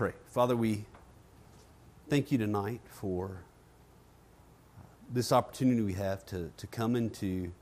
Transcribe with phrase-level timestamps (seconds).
[0.00, 0.12] pray.
[0.28, 0.86] Father, we
[2.08, 3.42] thank you tonight for
[5.12, 7.52] this opportunity we have to, to come and to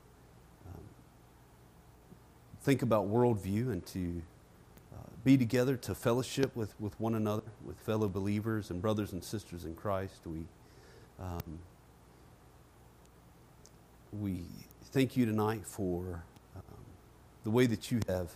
[0.65, 0.81] um,
[2.61, 4.21] think about worldview and to
[4.93, 9.21] uh, be together to fellowship with, with one another, with fellow believers and brothers and
[9.21, 10.21] sisters in Christ.
[10.25, 10.45] We,
[11.19, 11.59] um,
[14.17, 14.43] we
[14.93, 16.23] thank you tonight for
[16.55, 16.85] um,
[17.43, 18.31] the way that you have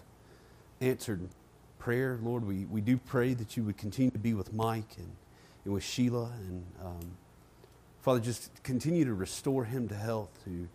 [0.82, 1.22] answered
[1.84, 2.18] prayer.
[2.24, 5.12] Lord, we, we do pray that you would continue to be with Mike and,
[5.66, 6.32] and with Sheila.
[6.48, 7.12] And um,
[8.02, 10.70] Father, just continue to restore him to health, to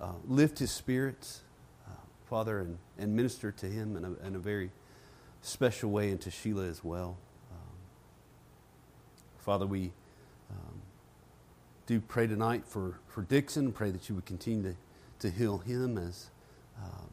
[0.00, 1.40] uh, lift his spirits,
[1.88, 1.94] uh,
[2.30, 4.70] Father, and, and minister to him in a, in a very
[5.40, 7.16] special way and to Sheila as well.
[7.50, 7.76] Um,
[9.38, 9.90] Father, we
[10.48, 10.80] um,
[11.86, 13.72] do pray tonight for, for Dixon.
[13.72, 14.76] Pray that you would continue to,
[15.28, 16.30] to heal him as
[16.80, 17.08] um,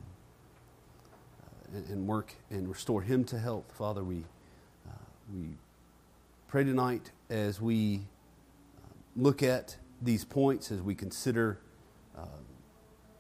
[1.74, 3.66] and, and work and restore him to health.
[3.78, 4.24] Father, we,
[4.88, 4.92] uh,
[5.34, 5.56] we
[6.48, 8.02] pray tonight as we
[8.78, 11.60] uh, look at these points, as we consider
[12.18, 12.26] uh,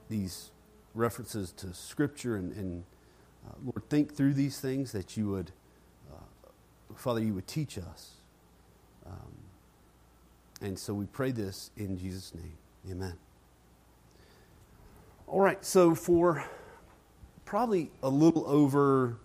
[0.09, 0.51] these
[0.95, 2.83] references to Scripture, and, and
[3.47, 5.51] uh, Lord, think through these things that you would,
[6.11, 6.53] uh,
[6.95, 8.11] Father, you would teach us.
[9.05, 9.33] Um,
[10.61, 12.57] and so we pray this in Jesus' name.
[12.89, 13.13] Amen.
[15.27, 16.43] All right, so for
[17.49, 19.17] probably a little over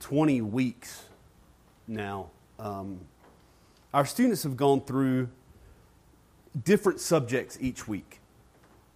[0.00, 1.04] 20 weeks
[1.88, 2.28] now.
[2.58, 3.00] Um,
[3.94, 5.30] our students have gone through
[6.64, 8.20] different subjects each week.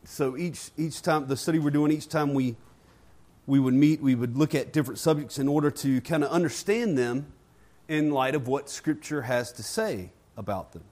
[0.05, 2.57] So each, each time, the study we're doing, each time we,
[3.47, 6.99] we would meet, we would look at different subjects in order to kind of understand
[6.99, 7.33] them
[7.89, 10.85] in light of what Scripture has to say about them.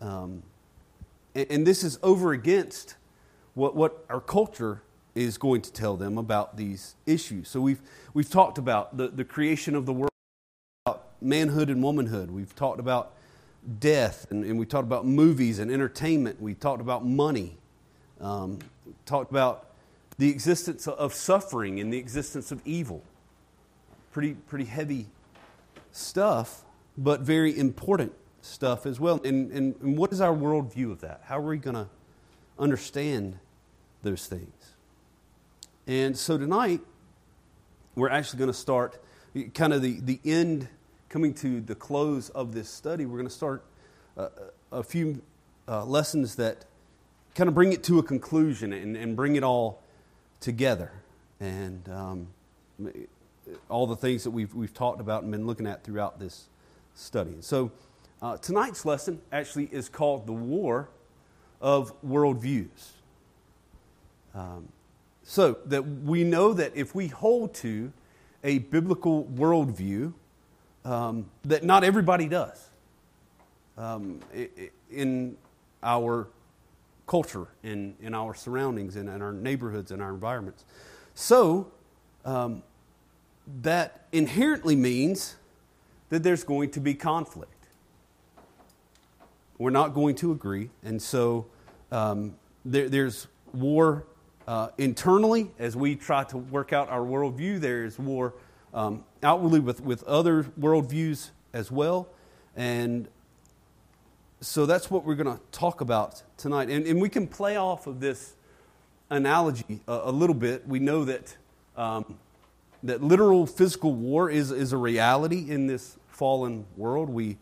[0.00, 0.42] Um,
[1.34, 2.94] and, and this is over against
[3.54, 4.82] what, what our culture
[5.16, 7.48] is going to tell them about these issues.
[7.48, 7.80] So we've,
[8.14, 10.10] we've talked about the, the creation of the world,
[10.84, 12.30] about manhood and womanhood.
[12.30, 13.12] We've talked about
[13.80, 16.40] death, and, and we talked about movies and entertainment.
[16.40, 17.56] We talked about money.
[18.20, 18.58] Um,
[19.06, 19.66] talked about
[20.18, 23.02] the existence of suffering and the existence of evil.
[24.12, 25.06] Pretty, pretty heavy
[25.92, 26.62] stuff,
[26.96, 28.12] but very important
[28.42, 29.20] stuff as well.
[29.24, 31.22] And, and, and what is our worldview of that?
[31.24, 31.88] How are we going to
[32.58, 33.38] understand
[34.02, 34.55] those things?
[35.88, 36.80] And so tonight,
[37.94, 39.00] we're actually going to start
[39.54, 40.66] kind of the, the end,
[41.08, 43.06] coming to the close of this study.
[43.06, 43.64] We're going to start
[44.16, 44.28] uh,
[44.72, 45.22] a few
[45.68, 46.64] uh, lessons that
[47.36, 49.80] kind of bring it to a conclusion and, and bring it all
[50.40, 50.90] together.
[51.38, 52.26] And um,
[53.68, 56.46] all the things that we've, we've talked about and been looking at throughout this
[56.96, 57.36] study.
[57.42, 57.70] So
[58.20, 60.88] uh, tonight's lesson actually is called The War
[61.60, 62.90] of Worldviews.
[64.34, 64.68] Um,
[65.28, 67.92] so that we know that if we hold to
[68.44, 70.12] a biblical worldview,
[70.84, 72.68] um, that not everybody does
[73.76, 74.20] um,
[74.88, 75.36] in
[75.82, 76.28] our
[77.08, 80.64] culture, in, in our surroundings, in, in our neighborhoods, in our environments.
[81.16, 81.72] So
[82.24, 82.62] um,
[83.62, 85.34] that inherently means
[86.08, 87.52] that there's going to be conflict.
[89.58, 91.46] We're not going to agree, and so
[91.90, 94.04] um, there, there's war
[94.46, 98.34] uh, internally, as we try to work out our worldview, there is war
[98.72, 102.08] um, outwardly with, with other worldviews as well.
[102.54, 103.08] And
[104.40, 106.68] so that's what we're going to talk about tonight.
[106.68, 108.34] And, and we can play off of this
[109.10, 110.66] analogy a, a little bit.
[110.68, 111.36] We know that,
[111.76, 112.18] um,
[112.82, 117.10] that literal physical war is, is a reality in this fallen world.
[117.10, 117.38] We,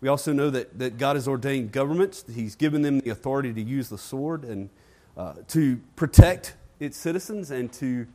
[0.00, 3.62] we also know that, that God has ordained governments, He's given them the authority to
[3.62, 4.44] use the sword.
[4.44, 4.70] And
[5.16, 8.06] uh, to protect its citizens and to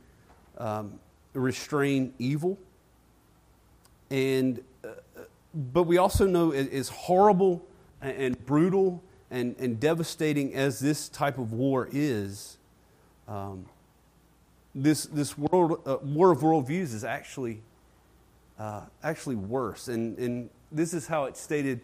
[0.58, 0.98] um,
[1.34, 2.58] restrain evil.
[4.10, 4.88] And, uh,
[5.54, 7.64] but we also know as horrible
[8.00, 12.58] and brutal and, and devastating as this type of war is,
[13.26, 13.66] um,
[14.74, 17.62] this, this world, uh, war of worldviews is actually,
[18.58, 19.88] uh, actually worse.
[19.88, 21.80] And, and this is how it's stated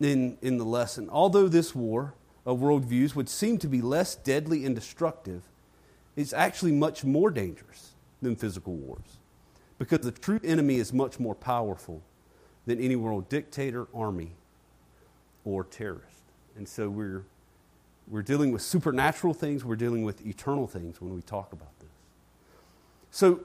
[0.00, 1.08] in, in the lesson.
[1.10, 2.14] Although this war
[2.46, 5.42] of worldviews would seem to be less deadly and destructive,
[6.16, 7.92] it's actually much more dangerous
[8.22, 9.18] than physical wars
[9.78, 12.02] because the true enemy is much more powerful
[12.66, 14.32] than any world dictator, army,
[15.44, 16.04] or terrorist.
[16.56, 17.24] And so we're,
[18.06, 21.88] we're dealing with supernatural things, we're dealing with eternal things when we talk about this.
[23.10, 23.40] So,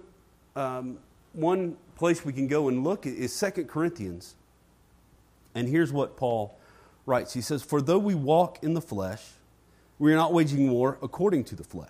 [0.55, 0.97] um,
[1.33, 4.35] one place we can go and look is 2 Corinthians.
[5.53, 6.57] And here's what Paul
[7.05, 9.21] writes He says, For though we walk in the flesh,
[9.99, 11.89] we are not waging war according to the flesh.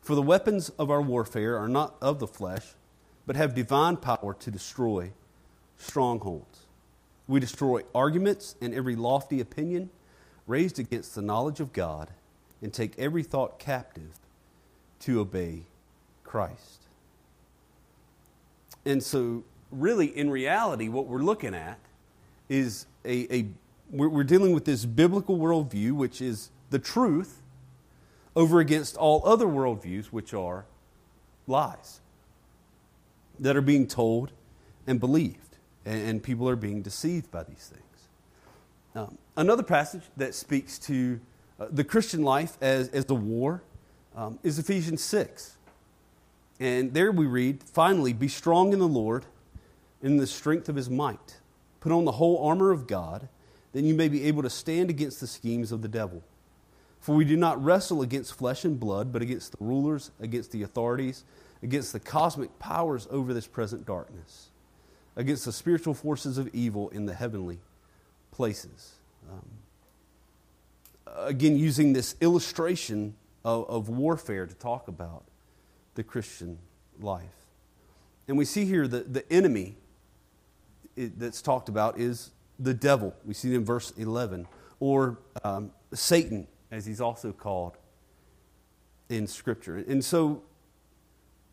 [0.00, 2.74] For the weapons of our warfare are not of the flesh,
[3.26, 5.12] but have divine power to destroy
[5.78, 6.60] strongholds.
[7.28, 9.90] We destroy arguments and every lofty opinion
[10.46, 12.10] raised against the knowledge of God
[12.62, 14.20] and take every thought captive
[15.00, 15.62] to obey
[16.22, 16.82] Christ.
[18.84, 19.42] And so,
[19.72, 21.78] really, in reality, what we're looking at
[22.48, 23.46] is a, a
[23.90, 27.42] we're, we're dealing with this biblical worldview, which is the truth,
[28.34, 30.66] over against all other worldviews, which are
[31.46, 32.00] lies
[33.38, 34.32] that are being told
[34.86, 37.82] and believed, and, and people are being deceived by these things.
[38.94, 41.20] Um, another passage that speaks to
[41.60, 43.62] uh, the Christian life as, as a war
[44.14, 45.56] um, is Ephesians 6.
[46.58, 49.26] And there we read, finally, be strong in the Lord
[50.02, 51.38] in the strength of his might.
[51.80, 53.28] Put on the whole armor of God,
[53.72, 56.22] then you may be able to stand against the schemes of the devil.
[57.00, 60.62] For we do not wrestle against flesh and blood, but against the rulers, against the
[60.62, 61.24] authorities,
[61.62, 64.48] against the cosmic powers over this present darkness,
[65.14, 67.60] against the spiritual forces of evil in the heavenly
[68.30, 68.94] places.
[69.30, 69.48] Um,
[71.16, 73.14] again, using this illustration
[73.44, 75.24] of, of warfare to talk about
[75.94, 76.58] the Christian
[77.00, 77.46] life.
[78.28, 79.76] And we see here that the enemy
[80.96, 83.14] that's talked about is the devil.
[83.24, 84.46] We see in verse 11.
[84.80, 87.76] Or um, Satan, as he's also called
[89.08, 89.76] in Scripture.
[89.76, 90.42] And so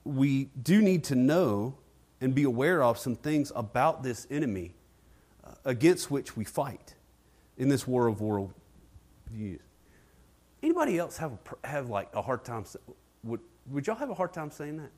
[0.03, 1.75] we do need to know
[2.19, 4.73] and be aware of some things about this enemy
[5.45, 6.95] uh, against which we fight
[7.57, 8.53] in this war of world
[9.29, 9.61] views.
[10.61, 12.65] Anybody else have have like a hard time?
[13.23, 14.91] Would would y'all have a hard time saying that?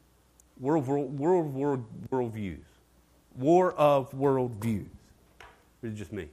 [0.59, 2.65] World world world world world views,
[3.35, 4.87] war of world views.
[5.85, 6.27] Or is it just me?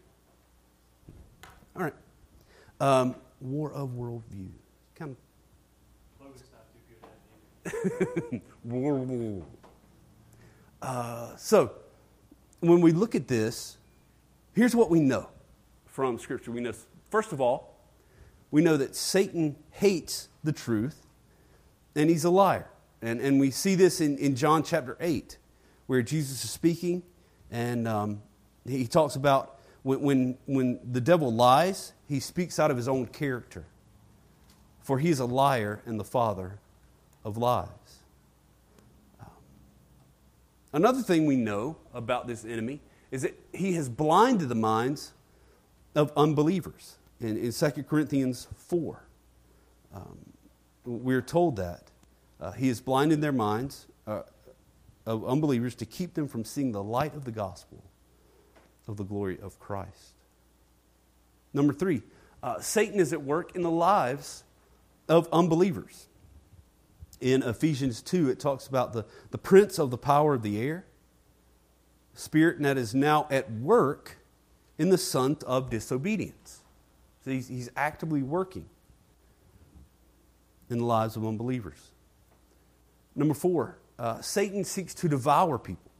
[1.76, 1.92] All right.
[2.80, 4.48] Um, war of world views.
[4.94, 5.14] Kind
[7.66, 8.40] of.
[8.64, 9.44] war, war.
[10.80, 11.72] Uh, so,
[12.60, 13.76] when we look at this,
[14.54, 15.28] here's what we know
[15.84, 16.50] from Scripture.
[16.50, 16.72] We know,
[17.10, 17.76] first of all,
[18.50, 21.06] we know that Satan hates the truth
[21.94, 22.70] and he's a liar.
[23.02, 25.36] And, and we see this in, in John chapter 8,
[25.88, 27.02] where Jesus is speaking,
[27.50, 28.22] and um,
[28.66, 33.06] he talks about when, when, when the devil lies, he speaks out of his own
[33.06, 33.64] character.
[34.82, 36.58] For he is a liar and the father
[37.24, 37.68] of lies.
[39.20, 39.26] Um,
[40.72, 42.80] another thing we know about this enemy
[43.10, 45.12] is that he has blinded the minds
[45.94, 46.96] of unbelievers.
[47.20, 49.02] In, in 2 Corinthians 4,
[49.94, 50.18] um,
[50.84, 51.84] we're told that.
[52.40, 54.22] Uh, he has blinded their minds uh,
[55.06, 57.84] of unbelievers to keep them from seeing the light of the gospel
[58.86, 60.14] of the glory of Christ.
[61.52, 62.02] Number three,
[62.42, 64.44] uh, Satan is at work in the lives
[65.08, 66.08] of unbelievers.
[67.20, 70.86] In Ephesians 2, it talks about the, the prince of the power of the air,
[72.14, 74.18] spirit that is now at work
[74.78, 76.62] in the son of disobedience.
[77.24, 78.66] So he's, he's actively working
[80.68, 81.92] in the lives of unbelievers.
[83.14, 85.92] Number four, uh, Satan seeks to devour people,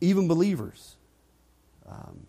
[0.00, 0.96] even believers.
[1.88, 2.26] Um,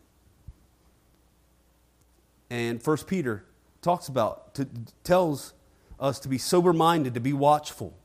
[2.50, 3.46] and First Peter
[3.81, 4.68] talks about, to,
[5.04, 5.54] tells
[6.00, 7.98] us to be sober minded, to be watchful.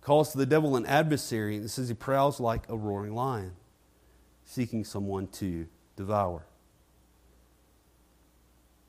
[0.00, 3.52] Calls to the devil an adversary, and says he prowls like a roaring lion,
[4.44, 5.66] seeking someone to
[5.96, 6.46] devour.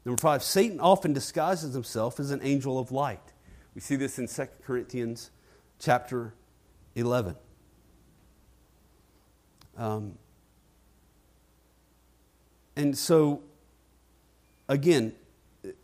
[0.04, 3.34] Number five, Satan often disguises himself as an angel of light.
[3.74, 5.32] We see this in 2 Corinthians
[5.80, 6.34] chapter
[6.96, 7.36] 11.
[9.78, 10.18] Um,
[12.76, 13.42] and so,
[14.68, 15.14] again,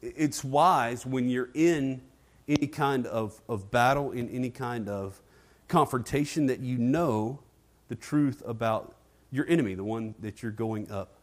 [0.02, 2.02] it's wise when you're in
[2.48, 5.22] any kind of, of battle, in any kind of
[5.68, 7.40] confrontation, that you know
[7.88, 8.96] the truth about
[9.32, 11.14] your enemy, the one that you're going up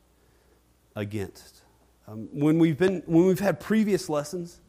[0.96, 1.62] against.
[2.06, 4.60] Um, when, we've been, when we've had previous lessons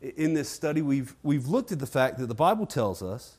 [0.00, 3.38] in this study, we've, we've looked at the fact that the Bible tells us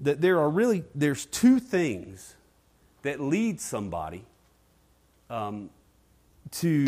[0.00, 2.36] that there are really there's two things
[3.02, 4.24] that lead somebody
[5.30, 5.70] um,
[6.52, 6.86] to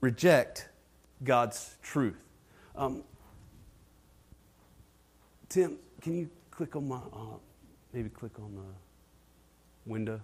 [0.00, 0.68] reject
[1.24, 2.22] God's truth.
[2.76, 3.02] Um,
[5.48, 7.36] Tim, can you click on my, uh,
[7.92, 10.20] maybe click on the window?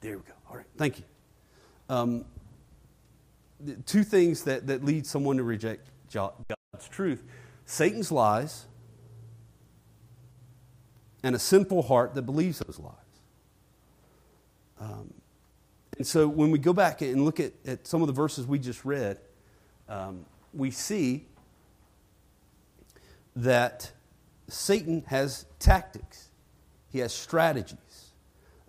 [0.00, 0.32] There we go.
[0.50, 1.04] All right, thank you.
[1.88, 2.24] Um,
[3.86, 7.22] two things that, that lead someone to reject God's truth
[7.68, 8.64] Satan's lies
[11.22, 12.94] and a sinful heart that believes those lies.
[14.80, 15.12] Um,
[15.98, 18.58] and so when we go back and look at, at some of the verses we
[18.58, 19.18] just read,
[19.88, 20.24] um,
[20.54, 21.26] we see
[23.36, 23.92] that
[24.48, 26.30] Satan has tactics,
[26.90, 28.12] he has strategies,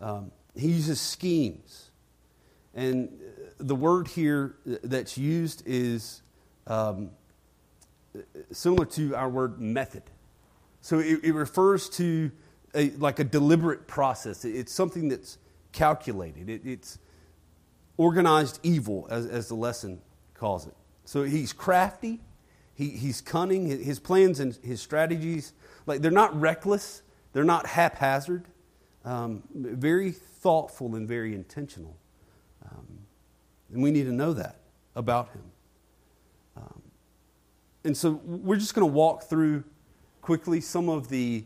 [0.02, 1.90] um, he uses schemes
[2.74, 3.10] And
[3.58, 6.22] the word here that's used is
[6.68, 7.12] um,
[8.52, 10.04] similar to our word method.
[10.82, 12.32] So it, it refers to
[12.74, 14.46] a, like a deliberate process.
[14.46, 15.38] It's something that's
[15.72, 16.50] calculated.
[16.50, 17.00] It, it's
[18.00, 20.00] organized evil, as, as the lesson
[20.34, 20.74] calls it.
[21.04, 22.22] So he's crafty,
[22.74, 23.68] he, he's cunning.
[23.68, 25.52] His plans and his strategies,
[25.86, 27.02] like they're not reckless,
[27.34, 28.46] they're not haphazard,
[29.04, 31.98] um, very thoughtful and very intentional.
[32.72, 33.00] Um,
[33.74, 34.62] and we need to know that
[34.96, 35.44] about him.
[36.56, 36.82] Um,
[37.84, 39.66] and so we're just going to walk through
[40.22, 41.44] quickly some of the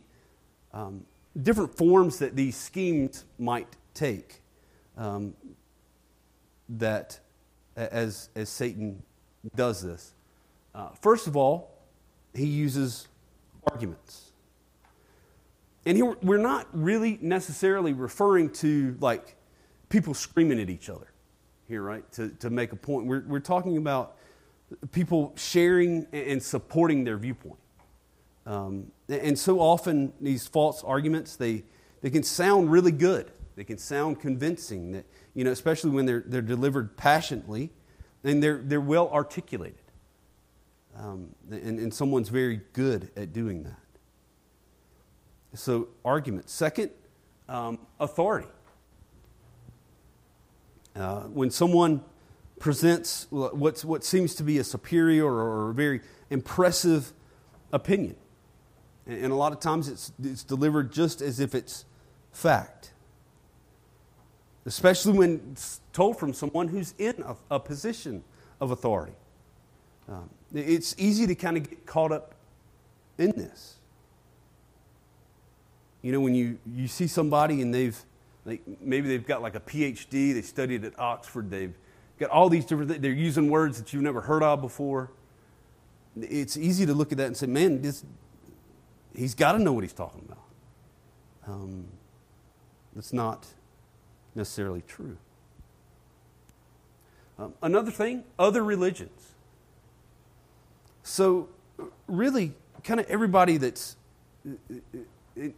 [0.71, 1.03] um,
[1.41, 4.41] different forms that these schemes might take
[4.99, 5.33] um,
[6.79, 7.19] that
[7.75, 9.01] as, as Satan
[9.55, 10.13] does this.
[10.73, 11.71] Uh, first of all,
[12.33, 13.07] he uses
[13.71, 14.31] arguments.
[15.85, 19.35] And here we're not really necessarily referring to like
[19.89, 21.07] people screaming at each other
[21.67, 22.09] here, right?
[22.13, 23.05] To, to make a point.
[23.05, 24.17] We're, we're talking about
[24.91, 27.59] people sharing and supporting their viewpoint.
[28.45, 31.63] Um, and so often these false arguments, they,
[32.01, 33.31] they can sound really good.
[33.55, 37.71] They can sound convincing, that, you know, especially when they're, they're delivered passionately
[38.23, 39.77] and they're, they're well articulated.
[40.97, 43.79] Um, and, and someone's very good at doing that.
[45.55, 46.49] So, argument.
[46.49, 46.91] Second,
[47.47, 48.47] um, authority.
[50.95, 52.03] Uh, when someone
[52.59, 57.11] presents what's, what seems to be a superior or a very impressive
[57.71, 58.15] opinion,
[59.05, 61.85] and, and a lot of times it's, it's delivered just as if it's
[62.31, 62.92] fact,
[64.65, 68.23] especially when it's told from someone who's in a, a position
[68.61, 69.13] of authority.
[70.07, 72.35] Um, it's easy to kind of get caught up
[73.17, 73.75] in this.
[76.01, 77.97] You know, when you, you see somebody and they've,
[78.81, 81.73] maybe they've got like a PhD, they studied at Oxford, they've
[82.19, 85.11] got all these different things, they're using words that you've never heard of before.
[86.19, 88.03] It's easy to look at that and say, man, this,
[89.15, 90.43] he's got to know what he's talking about.
[91.47, 91.85] Um,
[92.93, 93.47] that's not
[94.35, 95.17] necessarily true.
[97.39, 99.33] Um, another thing, other religions.
[101.03, 101.49] So,
[102.07, 103.97] really, kind of everybody that's
[105.35, 105.53] in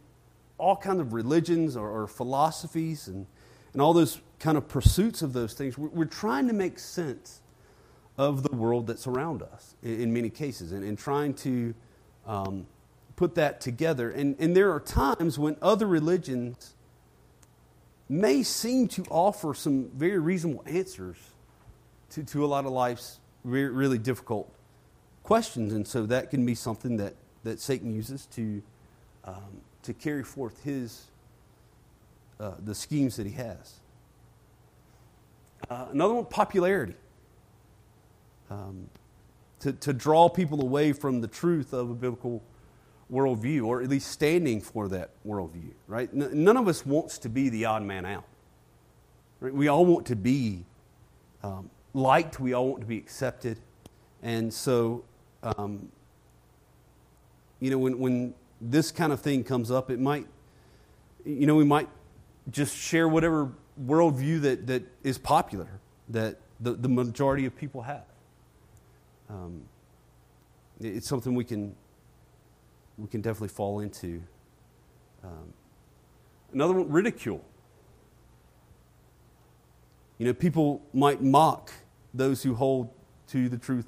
[0.58, 3.26] all kinds of religions or, or, philosophies and,
[3.72, 7.40] and all those kind of pursuits of those things, we're, we're trying to make sense
[8.16, 11.74] of the world that's around us in, in many cases and, and trying to
[12.26, 12.66] um,
[13.16, 14.10] put that together.
[14.10, 16.74] And, and there are times when other religions
[18.08, 21.16] may seem to offer some very reasonable answers
[22.10, 24.52] to, to a lot of life's really, really difficult
[25.22, 25.72] questions.
[25.72, 28.62] And so that can be something that, that Satan uses to,
[29.24, 31.04] um, to carry forth his,
[32.38, 33.80] uh, the schemes that he has.
[35.68, 36.94] Uh, another one, popularity.
[38.50, 38.88] Um,
[39.60, 42.42] to, to draw people away from the truth of a biblical
[43.12, 46.12] worldview, or at least standing for that worldview, right?
[46.12, 48.24] None of us wants to be the odd man out.
[49.40, 49.54] Right?
[49.54, 50.64] We all want to be
[51.42, 53.58] um, liked, we all want to be accepted.
[54.22, 55.04] And so
[55.42, 55.88] um,
[57.60, 60.26] you know, when, when this kind of thing comes up, it might,
[61.24, 61.88] you know, we might
[62.50, 63.50] just share whatever
[63.84, 65.68] worldview that, that is popular,
[66.08, 68.04] that the, the majority of people have.
[69.28, 69.62] Um,
[70.80, 71.74] it's something we can,
[72.98, 74.22] we can definitely fall into.
[75.22, 75.52] Um,
[76.52, 77.44] another one, ridicule.
[80.18, 81.72] You know, people might mock
[82.14, 82.88] those who hold
[83.28, 83.86] to the truth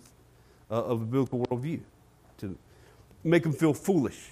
[0.71, 1.81] uh, of a biblical worldview,
[2.39, 2.57] to
[3.25, 4.31] make them feel foolish.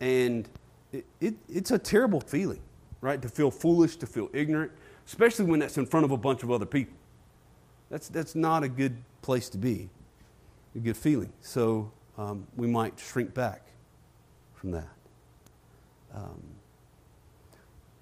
[0.00, 0.48] And
[0.92, 2.60] it, it, it's a terrible feeling,
[3.00, 3.22] right?
[3.22, 4.72] To feel foolish, to feel ignorant,
[5.06, 6.96] especially when that's in front of a bunch of other people.
[7.88, 9.90] That's, that's not a good place to be,
[10.74, 11.32] a good feeling.
[11.40, 13.66] So um, we might shrink back
[14.54, 14.88] from that.
[16.14, 16.42] Um,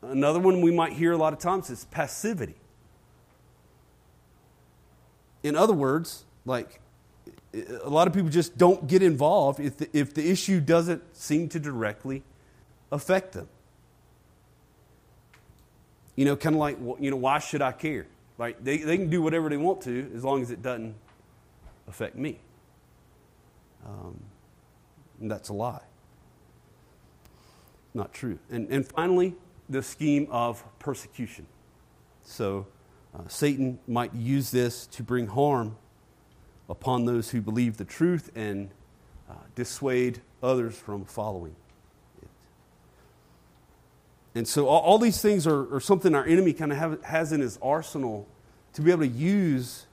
[0.02, 2.56] another one we might hear a lot of times is passivity.
[5.42, 6.80] In other words, like,
[7.54, 11.48] a lot of people just don't get involved if the, if the issue doesn't seem
[11.48, 12.22] to directly
[12.92, 13.48] affect them.
[16.16, 18.06] You know, kind of like, you know, why should I care?
[18.38, 20.94] Like, They, they can do whatever they want to as long as it doesn't
[21.88, 22.38] affect me.
[23.86, 24.20] Um,
[25.20, 25.82] that's a lie.
[27.94, 28.38] Not true.
[28.50, 29.34] And, and finally,
[29.68, 31.46] the scheme of persecution.
[32.22, 32.66] So,
[33.14, 35.76] uh, Satan might use this to bring harm
[36.68, 38.70] upon those who believe the truth and
[39.28, 42.28] uh, dissuade others from following it.
[44.34, 47.40] And so all, all these things are, are, something our enemy kind of has in
[47.40, 48.28] his arsenal
[48.74, 49.86] to be able to use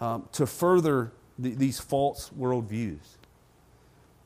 [0.00, 3.17] um, to further the, these false worldviews.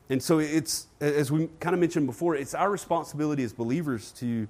[0.09, 4.47] And so it's, as we kind of mentioned before, it's our responsibility as believers to,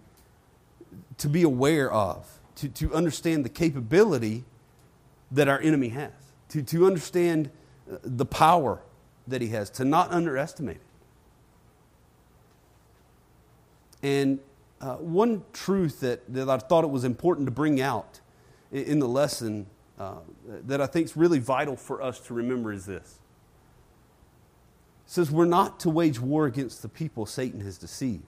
[1.20, 4.44] to be aware of, to, to understand the capability
[5.32, 6.12] that our enemy has,
[6.50, 7.50] to, to understand
[7.92, 8.82] uh, the power
[9.28, 10.82] that he has, to not underestimate it.
[14.04, 14.40] And
[14.82, 18.20] uh, one truth that, that I thought it was important to bring out
[18.72, 19.66] in, the lesson
[19.98, 20.16] uh,
[20.66, 23.20] that I think is really vital for us to remember is this.
[25.06, 28.24] Says, We're not to wage war against the people Satan has deceived.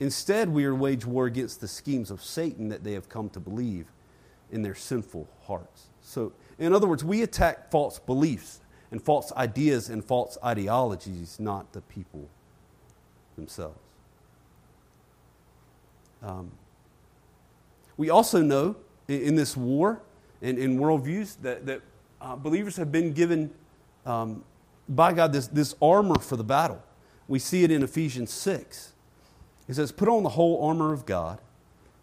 [0.00, 3.40] Instead, we are wage war against the schemes of Satan that they have come to
[3.40, 3.86] believe
[4.50, 5.90] in their sinful hearts.
[6.00, 11.72] So, in other words, we attack false beliefs and false ideas and false ideologies, not
[11.72, 12.28] the people
[13.36, 13.78] themselves.
[16.22, 16.52] Um,
[17.96, 18.76] we also know
[19.08, 20.02] in, in, this war
[20.40, 21.80] and in worldviews that, that
[22.20, 23.50] uh, believers have been given
[24.06, 24.44] um,
[24.88, 26.82] by God this, this armor for the battle.
[27.28, 28.92] We see it in Ephesians 6.
[29.68, 31.38] It says, Put on the whole armor of God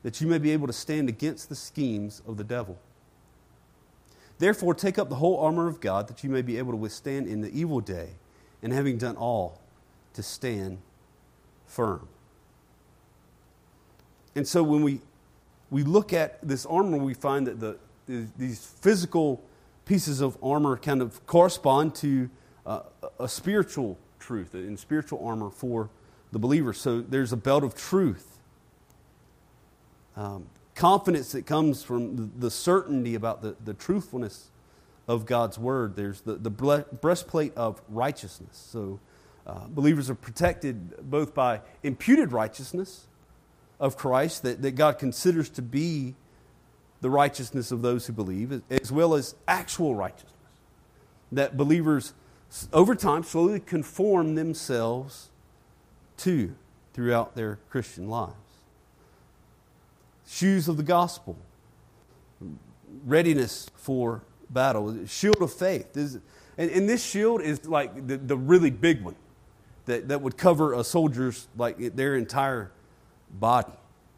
[0.03, 2.79] that you may be able to stand against the schemes of the devil.
[4.38, 7.27] Therefore, take up the whole armor of God that you may be able to withstand
[7.27, 8.12] in the evil day,
[8.63, 9.62] and having done all,
[10.13, 10.79] to stand
[11.65, 12.07] firm.
[14.36, 15.01] And so when we,
[15.69, 17.77] we look at this armor, we find that the,
[18.38, 19.43] these physical
[19.86, 22.29] pieces of armor kind of correspond to
[22.70, 22.82] uh,
[23.20, 25.90] a spiritual truth and spiritual armor for
[26.32, 26.72] the believer.
[26.72, 28.38] So there's a belt of truth,
[30.16, 30.46] um,
[30.76, 34.52] confidence that comes from the, certainty about the, the truthfulness
[35.08, 35.96] of God's word.
[35.96, 38.70] There's the, the breastplate of righteousness.
[38.72, 39.00] So
[39.48, 43.08] uh, believers are protected both by imputed righteousness
[43.80, 46.14] of Christ that, that God considers to be
[47.02, 50.34] the righteousness of those who believe, as well as actual righteousness
[51.32, 52.14] that believers
[52.74, 55.29] over time slowly conform themselves
[56.18, 56.55] to
[56.94, 58.33] throughout their Christian lives.
[60.27, 61.38] Shoes of the gospel,
[63.05, 65.96] readiness for battle, shield of faith.
[65.96, 66.22] And,
[66.72, 69.16] and this shield is like the, the really big one
[69.85, 72.72] that, that would cover a soldier's, like their entire
[73.31, 73.74] body.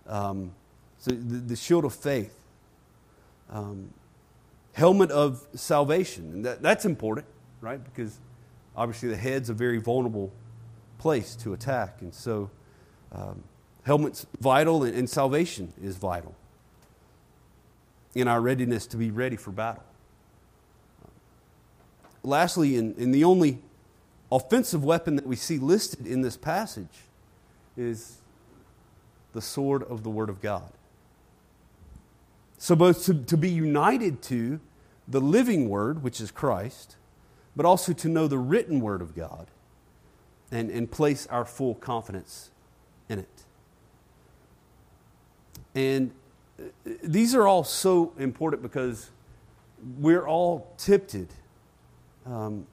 [0.08, 0.54] Um,
[1.00, 2.36] so the, shield of faith.
[3.50, 3.94] Um,
[4.74, 6.32] helmet of salvation.
[6.34, 7.28] And that, that's important,
[7.62, 7.82] right?
[7.84, 8.20] Because
[8.76, 10.32] obviously the head's a very vulnerable
[10.98, 12.02] place to attack.
[12.02, 12.50] And so
[13.12, 13.44] um,
[13.84, 16.36] helmet's vital and, and salvation is vital
[18.14, 19.84] in our readiness to be ready for battle.
[22.24, 23.60] Lastly, in, in the only
[24.32, 27.06] offensive weapon that we see listed in this passage
[27.78, 28.18] is
[29.34, 30.72] the sword of the Word of God.
[32.58, 34.60] So, both to, to be united to
[35.08, 36.96] the living Word, which is Christ,
[37.56, 39.48] but also to know the written Word of God
[40.52, 42.52] and, and place our full confidence
[43.10, 43.44] in it.
[45.74, 46.12] And
[46.60, 49.10] uh, these are all so important because
[50.00, 51.30] we're all tempted
[52.26, 52.68] um,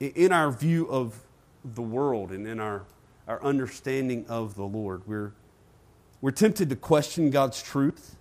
[0.00, 1.20] in our view of
[1.64, 2.84] the world and in our,
[3.26, 5.02] our understanding of the Lord.
[5.06, 5.32] We're,
[6.20, 8.16] we're tempted to question God's truth.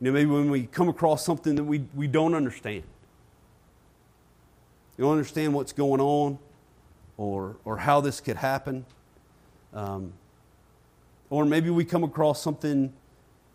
[0.00, 2.84] You know, maybe when we come across something that we, we don't understand.
[4.96, 6.38] You don't understand what's going on
[7.16, 8.84] or, or how this could happen.
[9.74, 10.12] Um,
[11.28, 12.92] or maybe we come across something,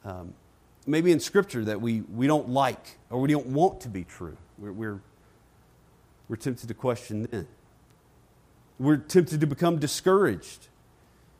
[0.06, 0.34] um,
[0.86, 4.38] maybe in Scripture, that we, we don't like or we don't want to be true.
[4.58, 5.01] We're, we're,
[6.27, 7.47] we're tempted to question then.
[8.77, 10.67] We're tempted to become discouraged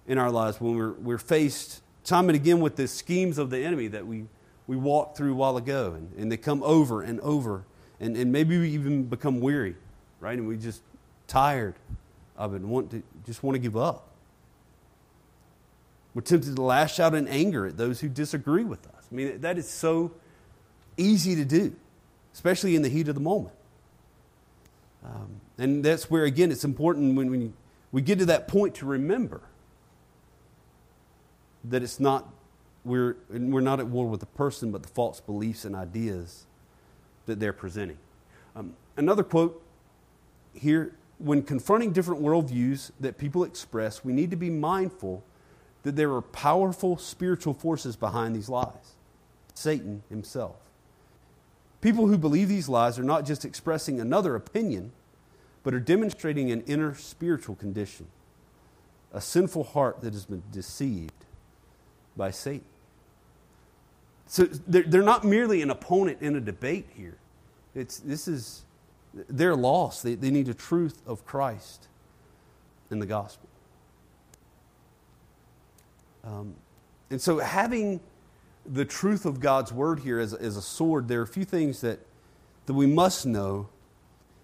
[0.08, 3.60] in our lives when we're, we're faced time and again with the schemes of the
[3.60, 4.26] enemy that we,
[4.68, 5.94] we walked through a while ago.
[5.96, 7.64] And, and they come over and over.
[8.00, 9.76] And, and maybe we even become weary,
[10.22, 10.38] right?
[10.38, 10.82] And we just
[11.28, 11.76] tired
[12.38, 14.08] of it and want to, just want to give up.
[16.14, 19.08] We're tempted to lash out in anger at those who disagree with us.
[19.12, 20.12] I mean, that is so
[20.98, 21.76] easy to do,
[22.34, 23.56] especially in the heat of the moment.
[25.04, 27.52] Um, and that's where, again, it's important when we,
[27.92, 29.42] we get to that point to remember
[31.64, 32.28] that it's not,
[32.84, 36.46] we're, we're not at war with the person, but the false beliefs and ideas
[37.26, 37.98] that they're presenting.
[38.56, 39.62] Um, another quote
[40.54, 45.24] here when confronting different worldviews that people express, we need to be mindful
[45.84, 48.96] that there are powerful spiritual forces behind these lies
[49.54, 50.56] Satan himself.
[51.82, 54.92] People who believe these lies are not just expressing another opinion,
[55.64, 58.08] but are demonstrating an inner spiritual condition,
[59.14, 61.26] a sinful heart that has been deceived
[62.16, 62.66] by Satan.
[64.28, 67.18] So they're, not merely an opponent in a debate here.
[67.76, 68.64] It's, this is,
[69.14, 70.04] they're lost.
[70.04, 71.88] They, they need the truth of Christ
[72.90, 73.48] in the gospel.
[76.24, 76.56] Um,
[77.10, 78.00] and so, having
[78.66, 81.82] the truth of God's word here as, as a sword, there are a few things
[81.82, 82.00] that,
[82.68, 83.68] that we must know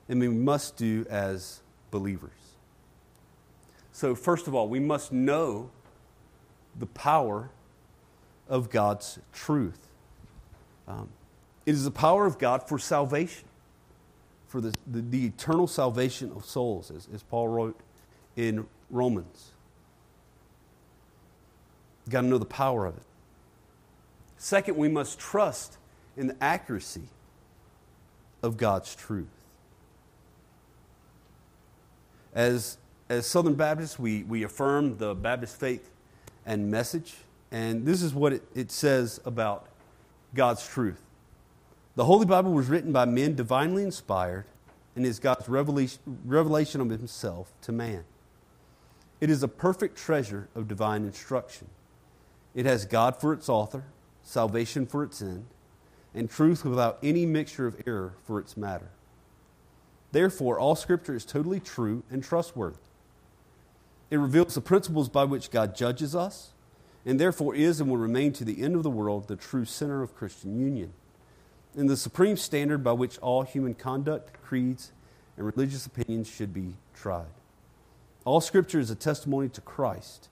[0.10, 2.32] and we must do as believers.
[3.91, 5.69] So, first of all, we must know
[6.77, 7.49] the power
[8.47, 9.80] of God's truth.
[10.88, 11.10] Um,
[11.65, 13.45] it is the power of God for salvation,
[14.47, 17.79] for the, the, the eternal salvation of souls, as, as Paul wrote
[18.36, 19.51] in Romans.
[22.05, 23.03] You've got to know the power of it.
[24.38, 25.77] Second, we must trust
[26.15, 27.10] in the accuracy
[28.41, 29.27] of God's truth.
[32.33, 32.77] As,
[33.10, 35.89] as Southern Baptists, we, we affirm the Baptist faith
[36.45, 37.15] and message,
[37.51, 39.67] and this is what it, it says about
[40.33, 41.01] God's truth.
[41.97, 44.45] The Holy Bible was written by men divinely inspired
[44.95, 48.03] and is God's revelation, of Himself to man.
[49.19, 51.69] It is a perfect treasure of divine instruction.
[52.53, 53.83] It has God for its author,
[54.21, 55.47] salvation for its end,
[56.13, 58.91] and truth without any mixture of error for its matter.
[60.12, 62.77] Therefore, all Scripture is totally true and trustworthy.
[64.12, 66.53] It reveals the principles by which God judges us,
[67.07, 70.03] and therefore is and will remain to the end of the world the true center
[70.03, 70.93] of Christian union,
[71.77, 74.91] and the supreme standard by which all human conduct, creeds,
[75.37, 77.27] and religious opinions should be tried.
[78.25, 80.27] All Scripture is a testimony to Christ,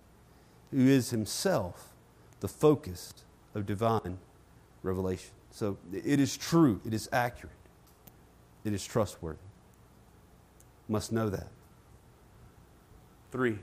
[0.71, 1.93] who is Himself
[2.41, 3.13] the focus
[3.53, 4.17] of divine
[4.83, 5.31] revelation.
[5.51, 7.55] So it is true, it is accurate,
[8.65, 9.39] it is trustworthy.
[10.89, 11.47] Must know that.
[13.31, 13.59] Three,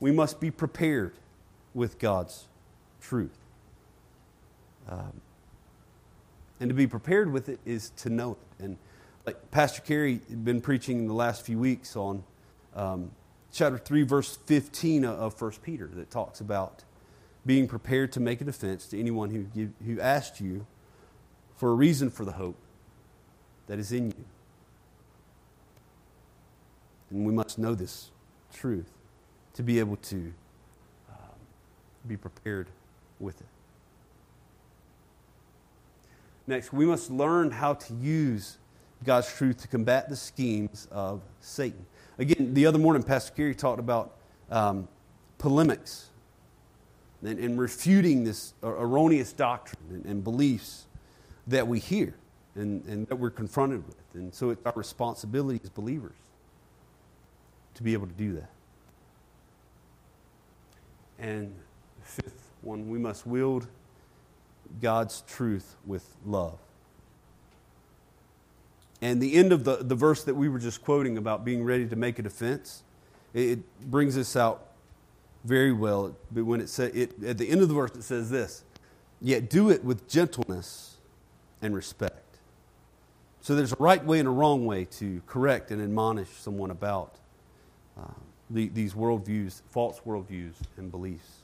[0.00, 1.12] we must be prepared
[1.74, 2.46] with God's
[3.00, 3.38] truth.
[4.88, 5.20] Um,
[6.60, 8.64] and to be prepared with it is to know it.
[8.64, 8.76] And
[9.26, 12.22] like Pastor Carey had been preaching the last few weeks on
[12.76, 13.10] um,
[13.50, 16.84] chapter 3, verse 15 of 1 Peter, that talks about
[17.46, 20.66] being prepared to make a defense to anyone who, give, who asked you
[21.56, 22.56] for a reason for the hope
[23.66, 24.24] that is in you.
[27.10, 28.10] And we must know this
[28.52, 28.90] truth
[29.54, 30.32] to be able to
[31.10, 31.38] um,
[32.06, 32.68] be prepared
[33.18, 33.46] with it.
[36.50, 38.58] Next, we must learn how to use
[39.04, 41.86] God's truth to combat the schemes of Satan.
[42.18, 44.16] Again, the other morning, Pastor Kerry talked about
[44.50, 44.88] um,
[45.38, 46.08] polemics
[47.22, 50.86] and, and refuting this erroneous doctrine and, and, beliefs
[51.46, 52.16] that we hear
[52.56, 54.02] and, and that we're confronted with.
[54.14, 56.16] And so it's our responsibility as believers
[57.74, 58.50] to be able to do that.
[61.20, 61.54] And
[62.02, 63.68] fifth one, we must wield
[64.80, 66.58] God's truth with love.
[69.02, 71.86] And the end of the, the verse that we were just quoting about being ready
[71.86, 72.82] to make a defense,
[73.32, 74.66] it, it brings us out
[75.44, 76.14] very well.
[76.30, 78.62] But when it said it at the end of the verse, it says this:
[79.20, 80.98] "Yet do it with gentleness
[81.62, 82.38] and respect."
[83.40, 87.14] So there's a right way and a wrong way to correct and admonish someone about
[87.98, 88.04] uh,
[88.50, 91.38] the, these worldviews, false worldviews and beliefs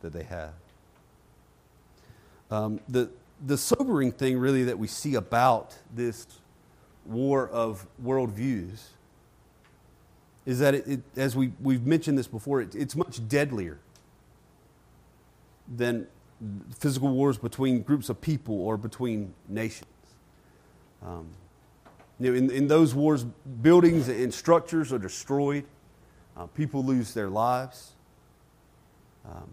[0.00, 0.52] that they have.
[2.54, 3.10] Um, the
[3.44, 6.26] the sobering thing, really, that we see about this
[7.04, 8.80] war of worldviews
[10.46, 13.78] is that, it, it, as we, we've mentioned this before, it, it's much deadlier
[15.76, 16.06] than
[16.78, 19.90] physical wars between groups of people or between nations.
[21.04, 21.26] Um,
[22.20, 23.24] you know, in, in those wars,
[23.62, 25.64] buildings and structures are destroyed,
[26.36, 27.92] uh, people lose their lives.
[29.26, 29.50] Um,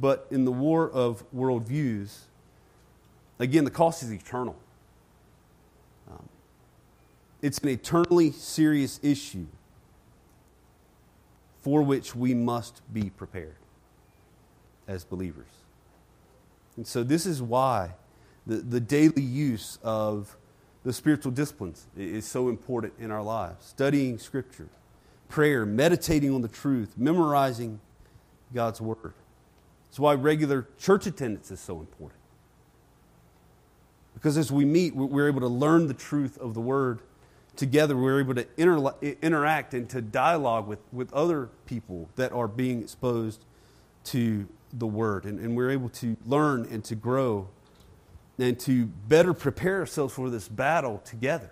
[0.00, 2.20] but in the war of worldviews,
[3.38, 4.56] again, the cost is eternal.
[6.10, 6.28] Um,
[7.42, 9.46] it's an eternally serious issue
[11.62, 13.56] for which we must be prepared
[14.86, 15.46] as believers.
[16.76, 17.94] And so, this is why
[18.46, 20.36] the, the daily use of
[20.84, 23.64] the spiritual disciplines is so important in our lives.
[23.64, 24.68] Studying Scripture,
[25.28, 27.80] prayer, meditating on the truth, memorizing
[28.52, 29.14] God's Word.
[29.88, 32.20] That's why regular church attendance is so important.
[34.24, 37.00] Because as we meet, we're able to learn the truth of the Word.
[37.56, 42.48] Together we're able to inter- interact and to dialogue with, with other people that are
[42.48, 43.44] being exposed
[44.04, 45.26] to the word.
[45.26, 47.48] And, and we're able to learn and to grow
[48.38, 51.50] and to better prepare ourselves for this battle together.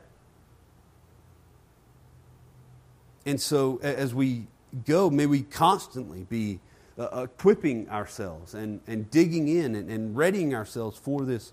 [3.26, 4.46] And so as we
[4.86, 6.60] go may we constantly be
[6.98, 11.52] uh, equipping ourselves and, and digging in and, and readying ourselves for this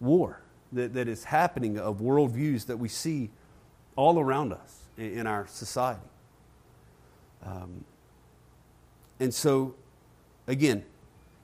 [0.00, 0.40] war
[0.72, 3.30] that, that is happening of worldviews that we see
[3.94, 6.00] all around us in, in our society.
[7.44, 7.84] Um,
[9.20, 9.74] and so,
[10.46, 10.84] again,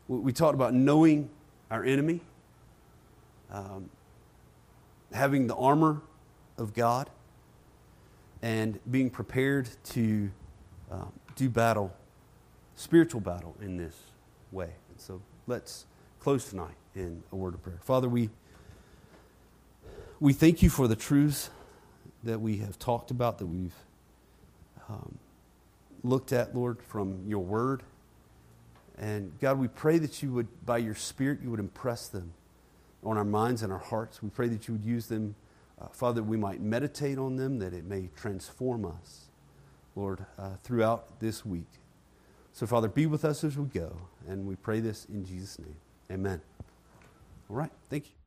[0.09, 1.31] we, we talked about knowing
[1.71, 2.21] our enemy,
[3.51, 3.89] um,
[5.13, 6.03] having the armor
[6.59, 7.09] of God,
[8.43, 10.31] and being prepared to
[10.91, 11.95] um, do battle,
[12.75, 13.97] spiritual battle in this
[14.51, 14.71] way.
[14.91, 15.87] And so let's
[16.19, 17.79] close tonight in a word of prayer.
[17.83, 18.31] Father, we,
[20.23, 21.51] we thank you for the truths
[22.23, 23.75] that we have talked about, that we've
[24.89, 25.19] um,
[26.05, 27.83] looked at, Lord, from your word.
[28.97, 32.35] And God, we pray that you would, by your Spirit, you would impress them
[33.03, 34.23] on our minds and our hearts.
[34.23, 35.35] We pray that you would use them,
[35.81, 39.23] uh, Father, we might meditate on them, that it may transform us,
[39.97, 41.67] Lord, uh, throughout this week.
[42.53, 43.97] So, Father, be with us as we go.
[44.29, 45.75] And we pray this in Jesus' name.
[46.13, 46.41] Amen.
[47.51, 47.73] All right.
[47.91, 48.22] Thank you.